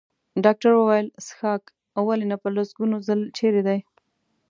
ډاکټر 0.43 0.71
وویل: 0.75 1.07
څښاک؟ 1.25 1.63
ولې 2.07 2.25
نه، 2.31 2.37
په 2.43 2.47
لسګونو 2.55 2.97
ځل، 3.07 3.19
چېرې 3.37 3.61
دی؟ 3.67 3.79